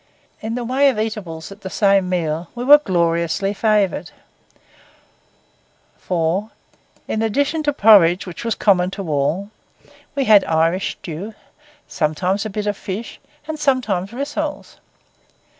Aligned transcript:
In 0.41 0.55
the 0.55 0.63
way 0.63 0.89
of 0.89 0.99
eatables 0.99 1.51
at 1.51 1.61
the 1.61 1.69
same 1.69 2.09
meal 2.09 2.49
we 2.55 2.63
were 2.63 2.79
gloriously 2.79 3.53
favoured; 3.53 4.09
for 5.95 6.49
in 7.07 7.21
addition 7.21 7.61
to 7.61 7.71
porridge, 7.71 8.25
which 8.25 8.43
was 8.43 8.55
common 8.55 8.89
to 8.89 9.07
all, 9.07 9.51
we 10.15 10.25
had 10.25 10.43
Irish 10.45 10.93
stew, 10.97 11.35
sometimes 11.87 12.47
a 12.47 12.49
bit 12.49 12.65
of 12.65 12.75
fish, 12.75 13.19
and 13.47 13.59
sometimes 13.59 14.11
rissoles. 14.11 14.77